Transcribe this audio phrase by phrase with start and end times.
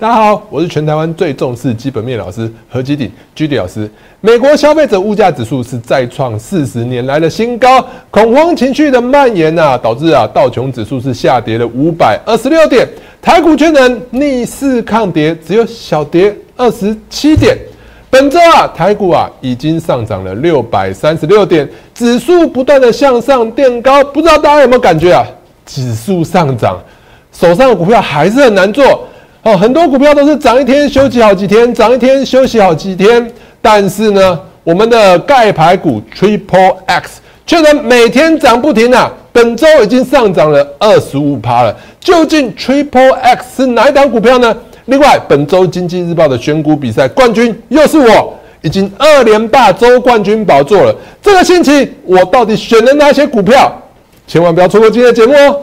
[0.00, 3.86] 大家好，我是全台湾最重视基本面老师何基鼎居 d 老师。
[4.22, 12.88] 美国消费者物价指数是再创四十年来的新高，恐慌情绪的蔓延啊，导致啊道琼指数是下跌了五百二十六点，
[13.20, 17.54] 台股却能逆势抗跌，只有小跌二十七点。
[18.08, 25.26] 本周啊，台股啊已经上涨了六百三十六点，指数不断的向上垫高，不知道大家有没有感觉啊？
[25.66, 26.80] 指数上涨，
[27.30, 29.06] 手上的股票还是很难做。
[29.42, 33.30] 哦，很多股票都是涨一天休息好几天，涨一天休息好几天。
[33.62, 39.10] 但是呢，我们的钙牌股 Triple X 却能每天涨不停啊！
[39.32, 41.74] 本周已经上涨了二十五趴了。
[42.00, 44.54] 究竟 Triple X 是哪一档股票呢？
[44.86, 50.94] 另外，本周经济日报的选股比赛冠军又是我，已经二连霸周冠军宝座了。
[51.22, 53.72] 这个星期我到底选了哪些股票？
[54.26, 55.62] 千万不要错过今天的节目哦！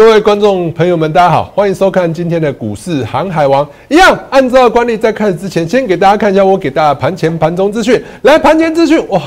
[0.00, 3.68] 各位观众朋友们，大家好，欢迎收看今天的股市航海王。
[3.90, 8.02] 一样，按照惯例，在开始之前，先给大家看一下我给大家盘前、盘中资讯。
[8.22, 9.20] 来，盘前资讯，哇，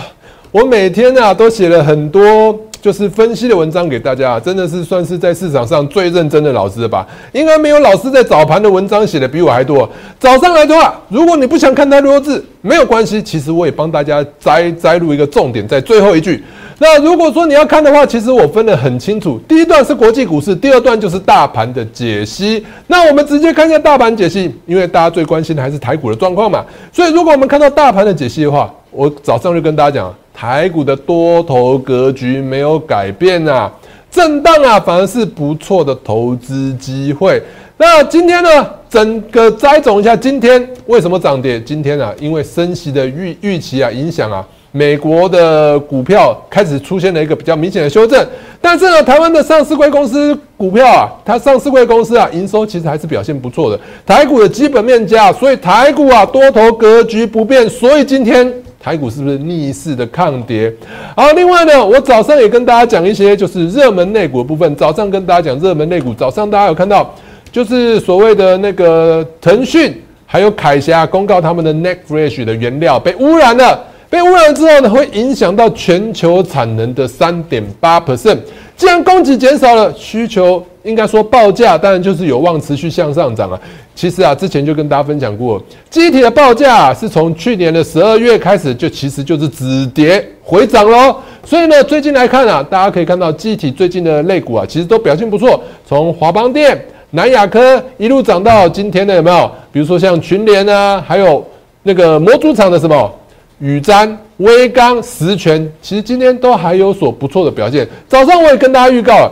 [0.51, 2.59] 我每天啊都写了很多。
[2.81, 7.07] 就是分析的文章给大家，真的是算是在市场上最认真的老师了吧？
[7.33, 9.87] 应该没有老师在早盘的文章写的比我还多。
[10.19, 16.43] 早上来的话，如果你不想看太多字，没有关系，其实我也帮大家摘摘录一个重点在最后一句。
[16.83, 22.61] 那如果说你要看的话，其实我分得很清楚，第一段是国际股市，第二段就是大盘的解析。
[22.87, 26.65] 那我们直接看一下大盘解析，因为大家最关心的还是台股的状况嘛。
[26.91, 30.13] 所以如果我们看到大盘的解析的话，我早上就跟大家讲。
[30.33, 33.71] 台股的多头格局没有改变啊，
[34.11, 37.41] 震荡啊，反而是不错的投资机会。
[37.77, 41.61] 那今天呢，整个摘总一下，今天为什么涨跌？
[41.61, 48.27] 今天啊，因为升息的预预期啊，影响啊，美国的股票开始出现了一个比较明显的修正。
[48.59, 53.79] 但是呢，台湾的上市贵公司股票啊，它上市贵公司啊，营收其实还是表现不错的。
[54.05, 58.51] 台股的基本面佳，所以台股啊，多头格局不变，所以今天。
[58.83, 60.69] 台股是不是逆势的抗跌？
[61.15, 64.75] 好，另外呢，我早上也跟大家讲一些就是热门内股的部分。
[64.75, 67.15] 早上跟大家讲热门内股，早上大家有看到，
[67.49, 69.93] 就是所谓的那个腾讯
[70.25, 73.81] 还有凯霞公告他们的 n e t Fresh 的原料被污染了，
[74.13, 78.37] 被污染之后呢，会影响到全球产能的三点八 percent。
[78.77, 83.59] 既然供给减少了，需求应该说报价当然就是有望持续向上涨啊。
[83.95, 85.59] 其实啊，之前就跟大家分享过，
[85.89, 91.15] 机体的报价是从去年的十二月开始就其实就是止跌回涨喽。
[91.43, 95.59] 所以呢，最近来看啊，大家可以看到机体最近的类股啊，其实都表现不错。
[95.87, 96.79] 从华邦电、
[97.09, 99.51] 南亚科一路涨到今天的有没有？
[99.71, 101.43] 比如说像群联啊，还有
[101.81, 103.11] 那个模组厂的什么
[103.63, 107.87] 宇瞻、威刚、实权，其实今天都还有所不错的表现。
[108.09, 109.31] 早上我也跟大家预告了。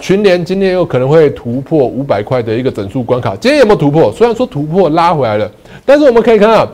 [0.00, 4.10] 群联今天有可能会突破五百块的一个整数关卡，今天有没有突破？
[4.10, 5.48] 虽然说突破拉回来了，
[5.86, 6.68] 但是我们可以看到，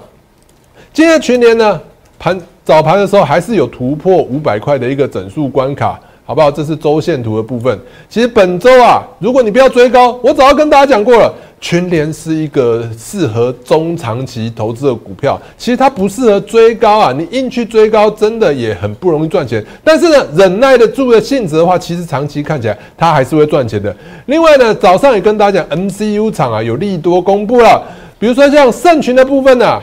[0.91, 1.79] 今天群联呢
[2.19, 6.01] 盘早盘的时候还是有突破五百块的一个整数关卡。
[6.29, 6.51] 好不好？
[6.51, 7.79] 这是周线图的部分。
[8.09, 15.41] 其实本周啊，如果你不要追高，我早就跟大家讲过了，群联是一个适合中长期投资的股票。
[15.57, 19.65] 其实它不适合追高啊，你硬去追高，真的也很不容易赚钱。
[19.83, 23.95] 但是呢，忍耐得住的性质的话，其实长期看起来它还是会赚钱的。
[24.27, 27.83] 另外呢，早上也跟大家讲，MCU 厂啊有利多公布了，
[28.19, 29.81] 比如说像盛群的部分呢，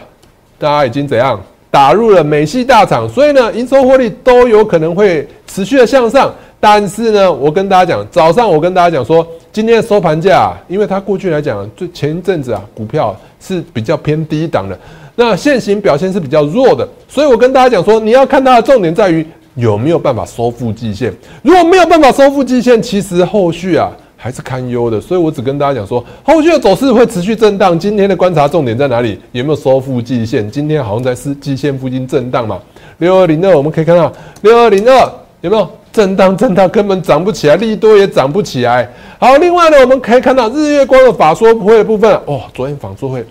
[0.58, 1.42] 大家已经怎样？
[1.72, 6.32] 打入了美系大厂，所以呢，营收获利都有可能会持续的向上。
[6.64, 14.80] 但是呢，我跟大家讲，早上我跟大家讲说，今天的收盘价，因为它过去来讲，最前一阵子啊，股票是比较偏低档的，
[15.14, 21.14] 那现行表现是比较弱的，所以我跟大家讲说，你要看它的重点在于有没有办法收复季线。
[21.42, 23.92] 如果没有办法收复季线，其实后续啊。
[24.16, 27.78] 还是堪忧的，所以我只跟大家讲说，后续的走势会持续震荡。
[27.78, 29.20] 今天的观察重点在哪里？
[29.34, 30.50] 有没有收复季线？
[30.50, 32.58] 今天好像在是季线附近震荡嘛。
[33.00, 34.10] 六二零二，我们可以看到
[34.44, 35.12] 六二零二
[35.42, 36.36] 有没有震荡？
[36.36, 38.92] 震荡根本涨不起来，利多也涨不起来。
[39.20, 43.24] 好，另外呢，我们可以看到日月光的法说会的部分，哦，昨天法说会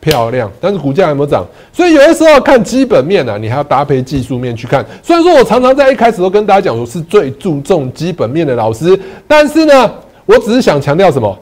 [0.00, 1.46] 漂亮，但是股价有没有涨？
[1.72, 4.84] 所以有的时候看基本面呢，你还要搭配技术面去看。
[5.02, 9.90] 虽然说我常常在一开始都跟大家讲，我是最注重基本面的老师，但是呢。
[10.24, 11.36] 我只是想强调什么，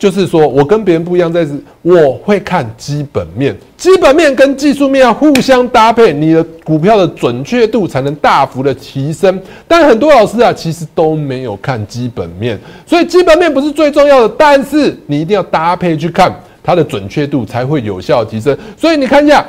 [0.00, 1.52] 就是说我跟别人不一样，在是
[1.82, 9.38] 我会看基本面，基本面跟技术面要互相搭配，你的股票的准确度才能大幅的提升。
[9.68, 18.56] 但很多老师啊，其实都没有看基本面，所以基本面不是最重要的，但是你一定要搭配去看它的准确度，才会有效提升。
[18.78, 19.44] 所以你看一下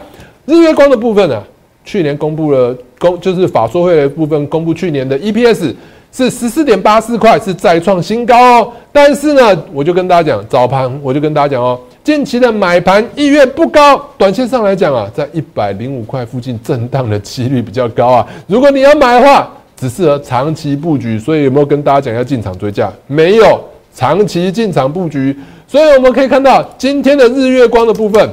[0.45, 1.41] 日月光的部分呢，
[1.85, 5.73] 去年公布了公就是法说会的部分公布去年的 EPS
[6.11, 8.73] 是十四点八四块，是再创新高哦。
[8.91, 18.27] 但是呢，我就跟大家讲，早盘我就跟大家讲哦，近期的买盘意愿不高，短线上来讲啊，在一百零五块附近震荡的几率比较高啊。
[18.47, 21.17] 如果你要买的话，只适合长期布局。
[21.17, 22.91] 所以有没有跟大家讲要进场追价？
[23.07, 23.63] 没有，
[23.95, 25.35] 长期进场布局。
[25.65, 28.29] 所以我们可以看到今天的日月光的部分。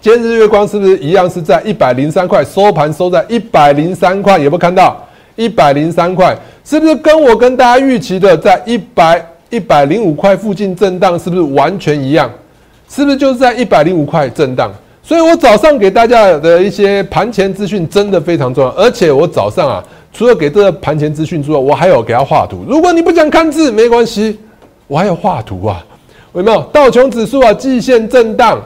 [0.00, 4.38] 今天日月光是不是一样是在一百零三块收盘收在一百零三块？
[4.38, 4.96] 有没有看到
[5.34, 6.34] 一百零三块？
[6.68, 11.16] 是不是跟我跟大家预期的在一百一百零五块附近震荡？
[11.16, 12.28] 是不是完全一样？
[12.88, 14.72] 是不是就是在一百零五块震荡？
[15.00, 22.64] 所以我早上给大家的一些盘前资讯真的非常重要，而且我早上啊，除了给这个盘前资讯之外，我还有给他画图。
[22.66, 24.36] 如果你不想看字没关系，
[24.88, 25.86] 我还有画图啊，
[26.32, 26.60] 有没有？
[26.72, 28.60] 道琼指数啊，季线震荡。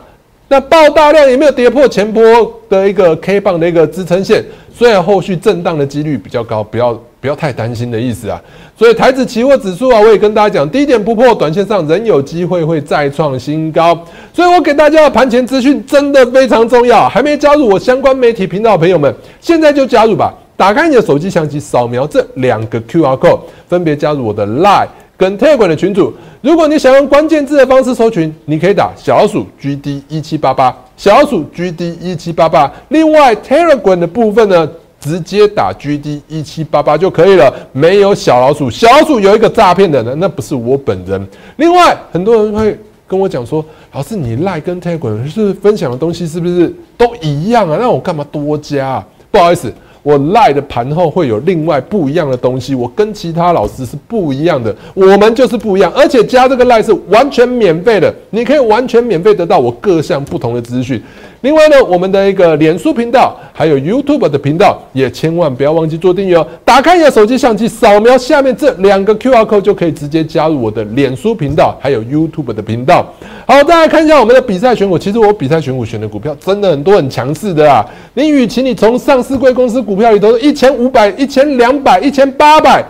[0.52, 2.23] 那爆大量也没有跌破前波
[2.69, 4.44] 的一个 K 棒的一个支撑线，
[4.75, 8.43] 虽然后续震荡的几率比较高，不要不要太担心的意思啊。
[8.76, 13.97] 所以台指期货指数啊，我也跟大家讲，低点不破，短线上仍有机会会再创新高。
[14.35, 20.35] 所以我给大家的盘前资讯真的非常重要，还没加入我相关媒体频道的朋友们，现在就加入吧！
[20.56, 23.38] 打开你的手机相机，扫描这两个 QR code，
[23.69, 24.88] 分别加入我的 Line。
[25.21, 32.73] 跟 Telegram 的群主，如果你想用关键字的方式搜群，你可以打小老鼠 GD 一七八八，小老鼠 GD 一七八八。
[32.89, 34.67] 另外 Telegram 的部分呢，
[34.99, 38.71] 直接打 GD 一七八八就可以了，没有小老鼠。
[38.71, 41.23] 小老鼠有一个诈骗的，那不是我本人。
[41.57, 42.75] 另外，很多人会
[43.07, 43.63] 跟我讲说，
[43.93, 47.77] 老师你赖跟 Telegram 是分享的东西是不是都一样啊？
[47.79, 49.05] 那我干嘛多加？
[49.31, 49.71] 不好意思。
[50.02, 61.02] 我赖的盘后会有另外不一样的东西，我跟其他老师是不一样的，我们就是不一样，而且加这个赖是完全免费的，你可以完全免费得到我各项不同的资讯。
[61.43, 66.47] 另外呢，我们的一个脸书频道，还有 YouTube 的频道，也千万不要忘记做订阅哦。
[66.67, 73.07] 打开你的手机相机，扫描下面这两个 QR code 就可以直接加入我的脸书频道，还有 YouTube 的频道。
[73.47, 74.99] 好，再来看一下我们的比赛选股。
[74.99, 77.83] 其实我比赛选股选的股票真的很多，很强势的啊。
[78.13, 82.85] 你与其你从上市贵公司股票里头一千五百、一千两百、一千八百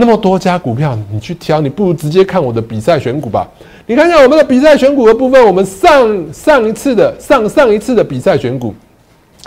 [0.00, 3.48] 那么多家股票，你去挑，你不如直接看我的比赛选股吧。
[3.84, 8.72] 你看一下我们的比赛选股的部分，我们上上一次的上上一次的比赛选股，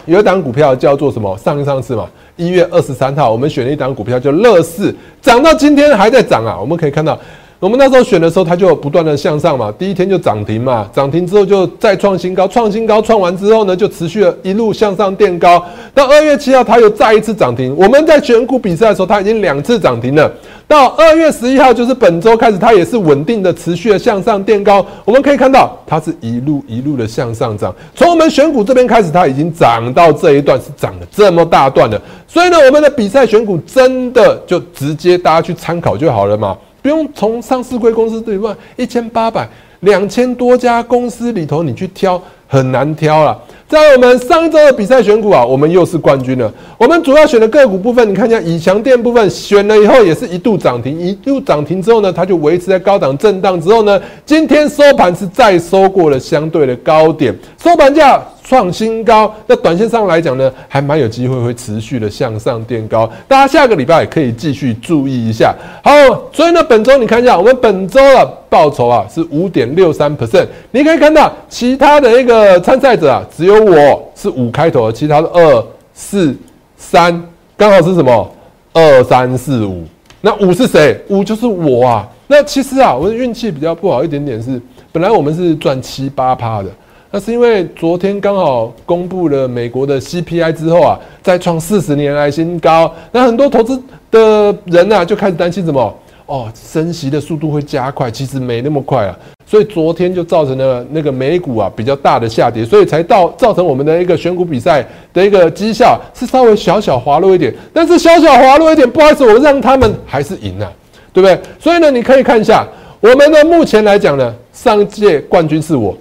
[0.05, 1.37] 有一档股票叫做什么？
[1.37, 2.05] 上一上次嘛，
[2.35, 6.57] 一月二十三号，我们选了一档股票叫乐视，涨到今天还在涨啊！
[6.59, 7.17] 我们可以看到。
[7.61, 15.63] 我们那时候选的时候，它就不断的向上嘛，第一天就涨停嘛，涨停之后就再创新高，创新高创完之后呢，就持续了一路向上垫高。
[15.93, 17.71] 到二月七号，它又再一次涨停。
[17.77, 20.33] 我们在选股比赛的时候，它已经两次涨停了。
[20.67, 24.83] 到二月十一号，就是本周开始，它也是稳定的持续的向上垫高。
[25.05, 27.71] 我们可以看到，它是一路一路的向上涨。
[27.93, 32.01] 从我们选股这边开始，它已经涨到这一段是涨了这么大段了。
[32.27, 36.57] 所以呢，我们的比赛选股真的就直接大家去参考就好了嘛。
[36.81, 39.47] 不用从上市贵公司这一块一千八百
[39.81, 43.39] 两千多家公司里头，你去挑很难挑了。
[43.67, 46.51] 在我们上一周的比赛选股啊，我们又是冠军了。
[46.77, 58.21] 我们主要选的个股部分，你看一下以强电部分选了以后，也是一度涨停，一度涨停之后呢，它就维持在高档震荡之后呢，今天收盘是再收过了相对的高点，收盘价。
[58.43, 63.09] 创新高，那短线上来讲呢，还蛮有机会会持续的向上垫高。
[63.27, 65.55] 大家下个礼拜也可以继续注意一下。
[65.83, 65.91] 好，
[66.33, 70.47] 所以呢，本周你看一下，我们本周的报酬啊是五点六三 percent。
[70.71, 76.35] 你可以看到其他的一个参赛者啊，只有我是五开头，其他的二四
[76.75, 77.23] 三
[77.55, 78.35] 刚好是什么
[78.73, 79.83] 二三四五。
[80.19, 80.99] 那五是谁？
[81.09, 82.07] 五就是我啊。
[82.27, 84.61] 那其实啊，我的运气比较不好一点点，是
[84.91, 86.69] 本来我们是赚七八趴的。
[87.13, 92.89] 那是因为昨天刚好公布了美国的 CPI 之后啊，再创四十年来新高。
[93.11, 93.77] 那很多投资
[94.09, 95.93] 的人呢，就开始担心什么？
[96.25, 99.19] 哦，升息的速度会加快，其实没那么快啊。
[99.45, 107.53] 所以昨天就造成了那个美股啊比较大的下跌，所以才到造成我们的一个选股比赛的一个绩效是稍微小小滑落一点。
[107.73, 110.71] 但是小小滑落一点，不好意思，我让他们还是赢了，
[111.11, 111.37] 对不对？
[111.59, 112.65] 所以呢，你可以看一下
[113.01, 115.93] 我们的目前来讲呢，上届冠军是我。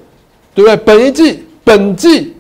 [0.55, 0.77] 对不对？
[0.77, 2.37] 本一季本季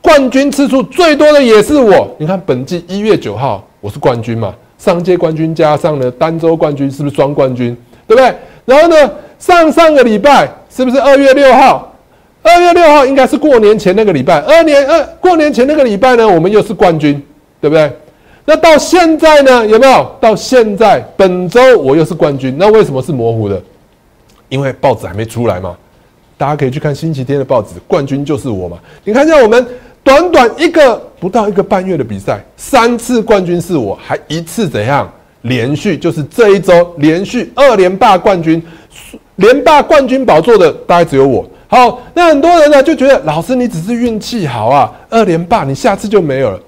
[0.00, 2.14] 冠军次数最多的也是我。
[2.18, 4.54] 你看本季一月九号我是冠军嘛？
[4.78, 7.76] 上届冠军加上了单周冠军，是不是双冠军？
[8.06, 8.34] 对不对？
[8.66, 11.90] 然后呢，上上个礼拜是不是二月六号？
[12.42, 14.40] 二月六号应该是过年前那个礼拜。
[14.40, 17.22] 二年二过年前那个礼拜呢，我们又是冠军，
[17.60, 17.90] 对不对？
[18.44, 20.06] 那到现在呢，有没有？
[20.20, 23.62] 到现在本周我又是冠军，那为什么是模糊的？
[24.50, 25.74] 因为报纸还没出来嘛。
[26.36, 28.78] 大家可以去看星期天的报纸，冠军就是我嘛。
[29.04, 29.66] 你看一下我们
[30.02, 35.10] 短短一个不到一个半月的比赛，三次冠军是我，还一次怎样
[35.42, 35.96] 连续？
[35.96, 38.62] 就是这一周连续二连霸冠军，
[39.36, 41.48] 连霸冠军宝座的大概只有我。
[41.66, 46.60] 好，那很多人呢就觉得老师你只是运气好啊，二连霸你下次就没有了。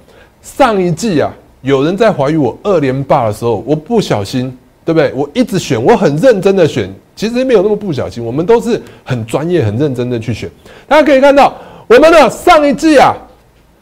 [0.43, 1.33] 上一季啊，
[1.63, 5.13] 有人在怀疑我二连霸的时候，我不小心，对不对？
[5.15, 10.49] 我一直选，我很认真的选，其实没有那么不小心，我们都是很专业、很认真的去选。
[10.87, 11.53] 大家可以看到，
[11.89, 13.13] 我们的上一季啊。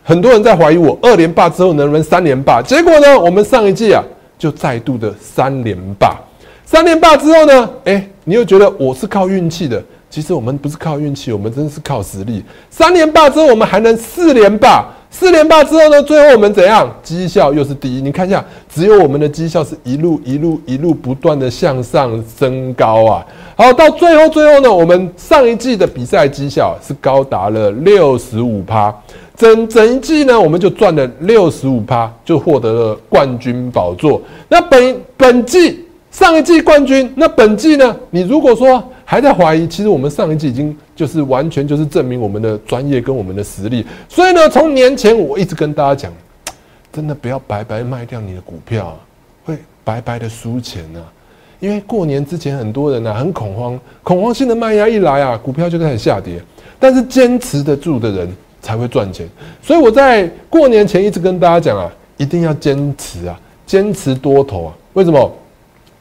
[0.07, 4.05] 很多人在怀疑我二连霸之后能不能三连霸，结果呢，我们上一季啊
[4.39, 6.15] 就再度的三连霸。
[6.67, 12.45] 三连霸之后呢，哎，你又觉得我是靠运气的，其实我们不是靠运气，我们真的是靠实力。
[12.69, 14.87] 三连霸之后，我们还能四连霸。
[15.17, 16.93] 四连霸之后呢，最后我们怎样？
[17.01, 18.03] 绩效又是第一。
[18.03, 23.25] 你看一下，只有我们的绩效是一路一路一路不断的向上升高啊。
[23.55, 28.93] 好，到最后最后呢，我们上一季的比赛绩效是高达了六十五趴。
[29.37, 34.21] 整整一季呢，我们就赚了六十五趴，就获得了冠军宝座。
[34.49, 37.95] 那本本季上一季冠军，那本季呢？
[38.11, 38.83] 你如果说
[39.15, 43.87] 还在怀疑，其实我们上一季已经就是完全就是证明我们的专业跟我们的实力。
[44.09, 46.13] 所以呢，从年前我一直跟大家讲，
[46.93, 48.97] 真的不要白白卖掉你的股票，啊
[49.45, 50.99] 会白白的输钱啊！
[51.61, 56.43] 因为过年之前很多人呢很恐慌，恐慌性的卖压一来啊，股票就开始下跌。
[56.81, 58.37] 但是坚持得住的人。
[58.65, 59.29] 才会赚钱，
[59.61, 64.75] 所以我在过年前一直跟大家讲啊，一定要坚持啊，坚持多头啊。
[64.95, 65.31] 为什么？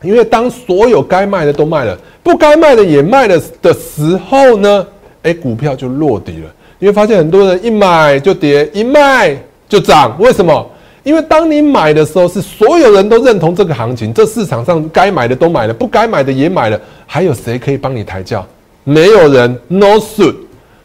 [0.03, 4.86] 因为当所有该卖的都卖了，不该卖的也卖了的时候呢，
[5.24, 6.50] 哎，股票就落底了。
[6.79, 9.36] 你会发现很多人一买就跌，一卖
[9.69, 10.15] 就涨。
[10.19, 10.69] 为什么？
[11.03, 18.45] 因为当你买的时候，是所有人都认同这个行情，这市场上该买的都买了，不该买的也买了，还有谁可以帮你抬轿？
[18.83, 20.36] 没有人，no suit。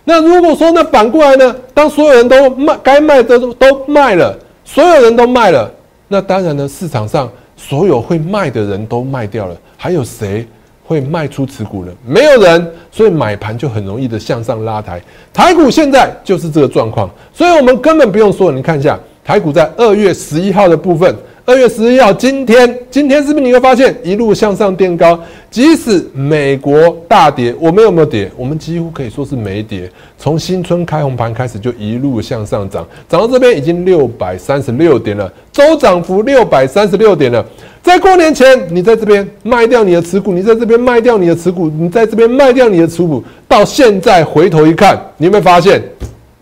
[0.04, 1.54] 那如果说那反过来呢？
[1.74, 5.70] 当所有人都卖，该卖的都卖了，所有人都卖了，
[6.08, 10.46] 那当然呢，市场上所有会卖的人都卖掉了，还有谁
[10.82, 11.92] 会卖出持股呢？
[12.06, 14.98] 没有人，所以买盘就很容易的向上拉抬。
[15.34, 21.14] 台股现在就是这个状况，所以我们根本不用说，你看一下台股在二月十一号的部分。
[21.48, 25.18] 二月十一号，今天，今天是不是你会发现一路向上垫高？
[25.50, 28.30] 即使美国大跌，我们有没有跌？
[28.36, 29.90] 我们几乎可以说是没跌。
[30.18, 37.42] 从新春开红盘开始，就一路向上涨，涨到这边已经六百三十六点了，周涨幅六百三十六点了。
[37.82, 45.82] 在过年前，你在这边卖掉你的持股，你在这边卖掉你的持股，你在这边卖掉你的持股，到现在回头一看，你有没有发现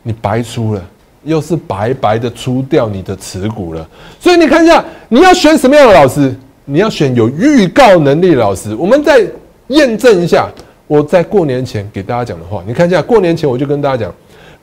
[0.02, 0.82] 你白出了？
[1.26, 3.86] 又是白白的出掉你的持股了，
[4.18, 6.34] 所以你看一下，你要选什么样的老师？
[6.64, 8.74] 你要选有预告能力的老师。
[8.74, 9.24] 我们再
[9.68, 10.48] 验证一下，
[10.86, 14.14] 我在过年前给大家讲的话，你看一下，过年前我就跟大家讲，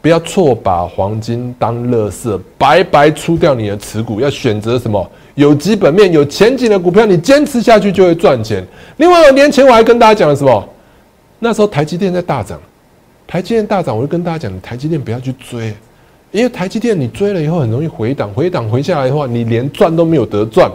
[0.01, 8.65] 不要错把黄金当垃圾，白白出掉你的持股，要选择什么有基本面、有前景的股票，你坚持下去就会赚钱。
[8.97, 10.69] 另外，我年前我还跟大家讲了什么？
[11.39, 12.59] 那时候台积电在大涨，
[13.27, 15.73] 台积电大涨，我就跟大家讲，台积电不要去追。
[16.33, 20.69] 因为台积电你追了以后很容易回档，回档回下来的话，你连赚都没有得赚，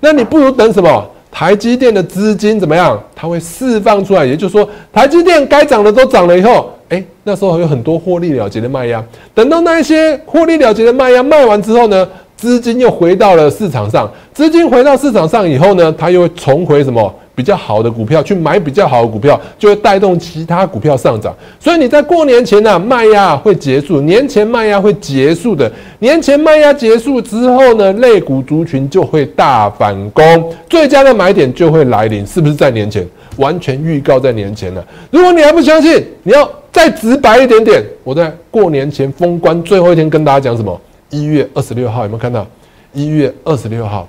[0.00, 1.06] 那你不如等什么？
[1.30, 2.98] 台积电的资金怎么样？
[3.14, 9.04] 它会释放出来，也就是说，台积电该涨的都涨了以后，哎，那时候有很多获利了结的卖压，
[9.34, 17.14] 等到那一些获利了结的卖压卖完之后呢，资金又回到了市场上，资金回到市场上以后呢，它又会重回什么？
[17.34, 21.34] 比较好的股票去买比较好的股票，就会带动其他股票上涨。
[21.58, 25.70] 所以你在过年前呢，卖压会结束，年前卖压会结束的。
[25.98, 32.26] 年前卖压结束之后呢，类股族群就会大反攻，最佳的买点就会来临。
[32.26, 33.06] 是不是在年前？
[33.38, 34.84] 完全预告在年前了。
[35.10, 37.82] 如果你还不相信，你要再直白一点点。
[38.04, 40.78] 我在过年前封关最后一天跟大家讲什么？
[41.08, 42.46] 一月二十六号有没有看到？
[42.92, 44.06] 一月二十六号。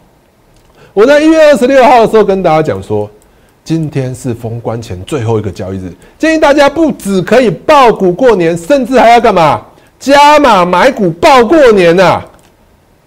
[0.94, 3.10] 我在一月二十六号的时候跟大家讲说，
[3.64, 9.60] 今天是封关前最后一个交易日，建议大家不只可以爆股过年，甚至还要干嘛？
[10.00, 12.22] 加码买股爆过年呐！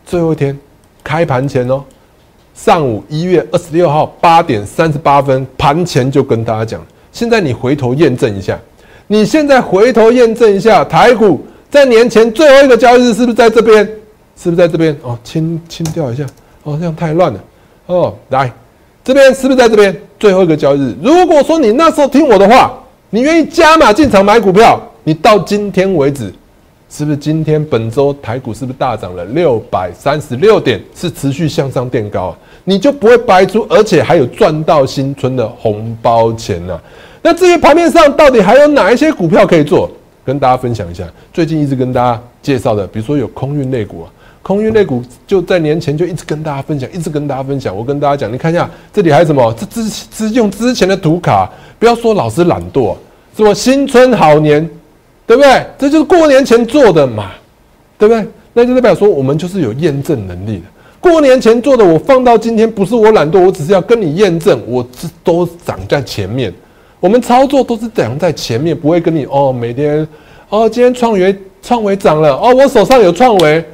[0.05, 0.59] 最后一天
[1.05, 1.85] 开盘前哦，
[2.55, 8.59] 上午一月二十六号八点三十八分盘前就跟大家讲，现在你回头验证一下，
[9.07, 13.85] 你现在回头验证一下台股在年前最后一个交易日是不是在这边？
[14.37, 14.97] 是不是在这边？
[15.02, 16.26] 哦，清清掉一下，
[16.64, 17.38] 哦，这样太乱了。
[17.87, 18.52] 哦，来，
[19.05, 20.95] 这边是不是在这边最后一个交易日？
[21.02, 22.73] 如果说你那时候听我的话，
[23.11, 26.33] 你愿意加码进场买股票，你到今天为止，
[26.90, 30.81] 是不是今天本周台股是不是大涨了六百三十六点？
[30.95, 36.81] 是持续向上垫高啊，你就不会白出，而且还有赚到新春的红包钱呢？
[37.23, 39.90] 那至于盘面上到底还有哪一些股票可以做？
[40.25, 44.11] 跟大家分享一下，最近一直跟大家介绍的，比如说有空运类股啊，
[44.47, 47.76] 空运类股就在年前就一直跟大家分享，一直跟大家分享。
[47.76, 49.53] 我跟大家讲，你看一下这里还有什么？
[49.55, 51.50] 这之之用之前的图卡，
[51.81, 52.95] 不要说老师懒惰，
[53.37, 54.65] 什么新春好年，
[55.26, 55.67] 对不对？
[55.76, 57.33] 这就是过年前做的嘛，
[57.99, 58.25] 对不对？
[58.53, 60.62] 那就代表说我们就是有验证能力的。
[61.00, 66.55] 过年前做的，我放到今天不是我懒惰，我只是要跟你验证，我这都涨在前面。
[67.00, 70.07] 我们操作都是涨在前面，不会跟你哦，每天
[70.50, 73.65] 哦，今天创维创维涨了哦，我手上有创维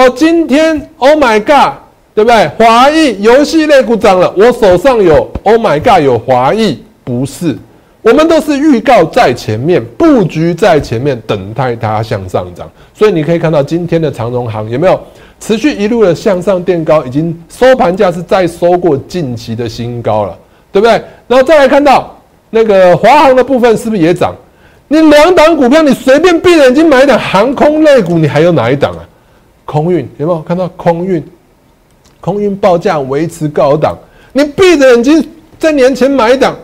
[0.00, 1.74] 哦，今天 Oh my God，
[2.14, 2.48] 对不对？
[2.56, 7.54] 华裔游戏类股涨了，我手上有 Oh my God，有华裔，不是，
[8.00, 12.66] 我们都是预告在前面，布局在前面，等待它向上涨。
[12.94, 14.98] 所以你可以看到今天的长荣行有没有？
[15.38, 20.34] 持续一路的向上垫高，已经收盘价是再收过近期的新高了，
[20.72, 20.92] 对不对？
[21.28, 24.34] 然后再来看到那个华航的部分是不是也涨？
[24.88, 29.04] 你两档股票，你随便闭着眼睛买一档航空类股，你还有哪一档啊？
[29.70, 31.24] 空运有没有看到空运？
[32.20, 33.96] 空运报价维持高档，
[34.32, 35.24] 你闭着眼睛
[35.60, 36.56] 在年前买一档，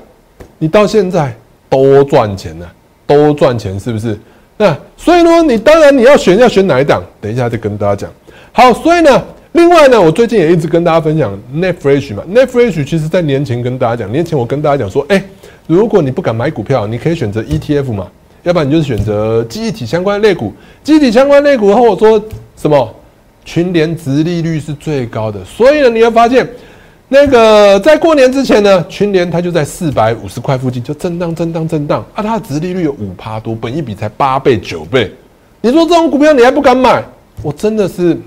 [0.58, 1.32] 你到现在
[1.68, 2.66] 都赚钱了，
[3.06, 4.18] 都赚钱是不是？
[4.56, 7.00] 那所以呢，你当然你要选要选哪一档？
[7.20, 8.10] 等一下再跟大家讲。
[8.50, 9.22] 好，所以呢，
[9.52, 15.22] 另外呢，我最近也一直跟大家分享 Netfresh 嘛，Netfresh 其实在年前跟大家讲，年前我跟大家讲说，哎，
[15.68, 18.08] 如果你不敢买股票，你可以选择 ETF 嘛，
[18.42, 22.20] 要不然你就是选择记忆体相关类股，记忆体相关类股，然后我说
[22.56, 22.94] 什么
[23.44, 26.48] 群联值利率是最高的，所以呢，你会发现
[27.08, 35.12] 那个在过年之前呢，群联它就在四百五十块附近就震荡震荡震荡啊，它的值利率有五趴多，本一比才八倍九倍，
[35.60, 37.02] 你说这种股票你还不敢买，
[37.42, 38.18] 我真的是。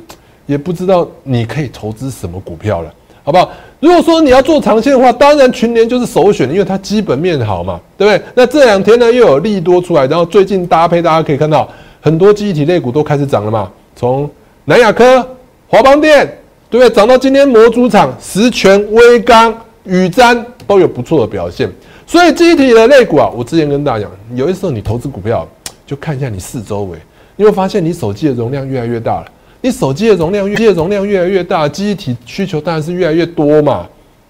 [0.46, 2.92] 也不知道你可以投资什么股票了，
[3.24, 3.52] 好不好？
[3.80, 8.26] 如果说你要做长线的话，当然群联就是首选，因为它基本面好嘛，对不对？
[8.34, 11.70] 那这两天呢又有利多出来，然后最近搭配大家可以看到
[12.02, 14.32] 很多记忆体类股都开始涨了嘛，从
[14.64, 15.28] 南亚科、
[15.68, 16.26] 华邦电，
[16.70, 16.96] 对不对？
[16.96, 19.54] 涨到今天模组厂、石泉、威刚、
[19.84, 21.70] 宇瞻都有不错的表现。
[22.08, 25.46] 所以记忆体的类股啊，我之前跟大家讲，有些时候你投资股票
[25.86, 26.98] 就看一下你四周围，
[27.36, 29.26] 你会发现你手机的容量越来越大了。
[29.60, 33.86] 你手机的容量越，机的容量越来越大，记忆体需求当然是越来越多嘛，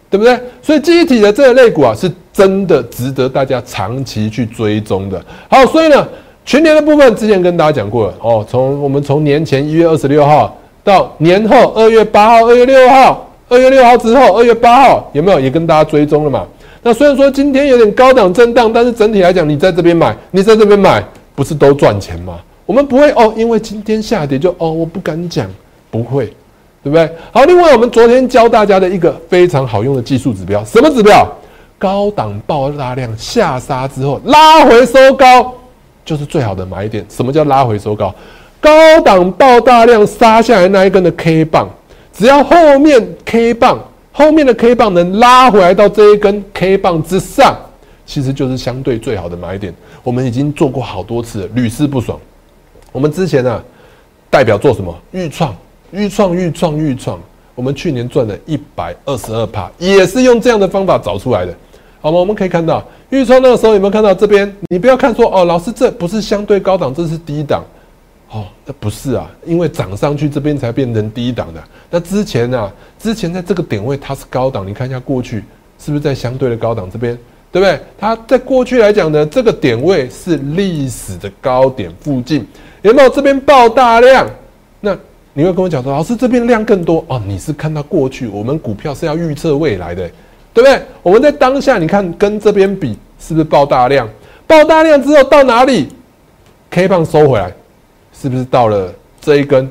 [0.09, 0.35] 对不对？
[0.63, 5.23] 所以记忆体的这个类股啊，是真的值得大家长期去追踪的。
[5.47, 6.07] 好，所以呢，
[6.49, 16.43] 全年的部分之前跟大家讲过了哦，从我们从年前一月二十六号到年后二月八号、二月六号、二月六号之后二月八号有没有也跟大家追踪了嘛？
[16.81, 21.03] 那虽然说今天有点高档震荡，但是整体来讲，你在这边买，你在这边买，
[21.35, 22.39] 不是都赚钱吗？
[22.65, 25.45] 我们不会哦，因为今天下跌就哦，我不敢讲，
[25.91, 26.33] 不会，
[26.83, 27.07] 对不对？
[27.31, 31.27] 好，另外我们昨天教大家的一个非常好用的技术指标，什么指标？
[31.77, 35.53] 高档爆大量下杀之后拉回收高，
[36.09, 37.05] 就是最好的买点。
[37.07, 38.11] 什么叫拉回收高？
[38.59, 41.69] 高档爆大量杀下来那一根的 K 棒，
[42.11, 43.79] 只要后面 K 棒
[44.11, 47.55] 后面的 K 棒能拉回来到这一根 K 棒之上，
[48.07, 49.71] 其实就是相对最好的买点。
[50.03, 52.19] 我们已经做过好多次，屡试不爽。
[52.91, 53.63] 我们之前呢，
[54.31, 54.91] 代表做什么？
[55.11, 55.55] 预创、
[55.91, 57.19] 预创、预创、预创。
[57.53, 61.53] 我们去年赚了一百二十二帕，也是用这样的方法找出来的，
[62.01, 62.19] 好吗？
[62.19, 64.53] 我们可以看到预创那个时候有没有看到这边？
[64.69, 67.63] 你不要看说哦，老师这不是相对高档，这是低档。
[68.31, 71.63] 哦，那不是啊，因为涨上去这边才变成低档的。
[71.89, 72.71] 那之前呢？
[72.99, 75.43] 之前在这个点位它是高档，你看一下过去
[75.79, 77.17] 是不是在相对的高档这边？
[77.51, 77.79] 对不对？
[77.97, 82.45] 它在过去来讲呢，这个点位是历史的高点附近。
[82.83, 84.29] 有没有这边爆大量？
[84.79, 84.95] 那
[85.33, 87.19] 你会跟我讲说，老师这边量更多哦。
[87.25, 90.07] 你是看到过去，我们股票是要预测未来的，
[90.53, 90.81] 对不对？
[91.01, 94.07] 我们在当下，你看跟这边比，是不是爆大量？
[94.47, 95.89] 爆大量之后到哪里
[96.69, 97.51] ？K 棒收回来，
[98.13, 99.69] 是不是到了这一根？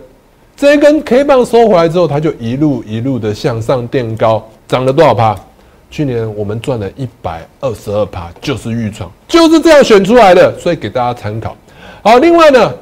[0.57, 5.37] 这一根 K 棒收回来之后，它就一路一路的向上垫高，涨了多少趴？
[5.91, 11.57] 去年我们赚了一百二十二趴，就是预创，就是这样选出来的，所以给大家参考。
[12.03, 12.73] 好，另外呢？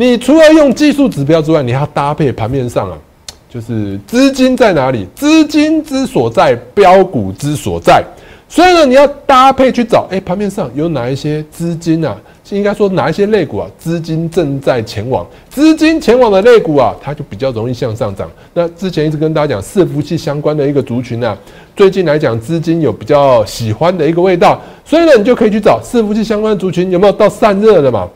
[0.00, 2.96] 你除了用技术指标之外，你还要搭配盘面上啊，
[3.48, 5.06] 就是资金在哪里？
[5.14, 8.04] 资金之所在，标股之所在。
[8.50, 12.16] 所以呢，你要搭配去找，哎，盘面上有哪一些资金啊？
[12.50, 13.68] 应该说哪一些类股啊？
[13.78, 18.30] 资金正在前往，资金前往的类股啊，它就比较容易向上涨。
[18.54, 21.36] 那之前一直跟大家讲，伺服器相关的一个族群啊，
[21.76, 28.08] 最近来讲资金有比较喜欢的一个味道，所以呢，你就可以去找伺服器相关的族群有没有到散热的嘛？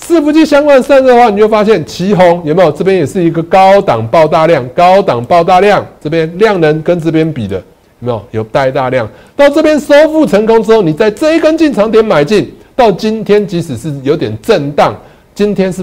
[0.00, 2.70] 伺服器相关散热的话，你就发现旗红有没有？
[2.70, 7.62] 这边也是一个高档爆大量，高档爆大量，这边量能跟这边比的有
[8.06, 8.22] 没有？
[8.30, 14.94] 有带大量到这边收复成功之后，你在这一根进场点买进，到今天即使是有点震荡，
[15.34, 15.74] 今天是